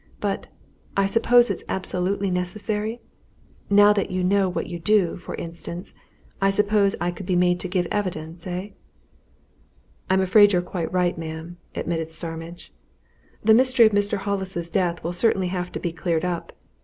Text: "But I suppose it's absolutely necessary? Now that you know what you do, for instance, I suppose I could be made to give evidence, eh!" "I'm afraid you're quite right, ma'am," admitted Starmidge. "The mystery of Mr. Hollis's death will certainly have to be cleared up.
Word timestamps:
"But 0.19 0.47
I 0.97 1.05
suppose 1.05 1.51
it's 1.51 1.63
absolutely 1.69 2.31
necessary? 2.31 3.01
Now 3.69 3.93
that 3.93 4.09
you 4.09 4.23
know 4.23 4.49
what 4.49 4.65
you 4.65 4.79
do, 4.79 5.15
for 5.17 5.35
instance, 5.35 5.93
I 6.41 6.49
suppose 6.49 6.95
I 6.99 7.11
could 7.11 7.27
be 7.27 7.35
made 7.35 7.59
to 7.59 7.67
give 7.67 7.85
evidence, 7.91 8.47
eh!" 8.47 8.69
"I'm 10.09 10.21
afraid 10.21 10.53
you're 10.53 10.63
quite 10.63 10.91
right, 10.91 11.15
ma'am," 11.19 11.57
admitted 11.75 12.11
Starmidge. 12.11 12.73
"The 13.43 13.53
mystery 13.53 13.85
of 13.85 13.91
Mr. 13.91 14.17
Hollis's 14.17 14.71
death 14.71 15.03
will 15.03 15.13
certainly 15.13 15.49
have 15.49 15.71
to 15.73 15.79
be 15.79 15.91
cleared 15.91 16.25
up. 16.25 16.51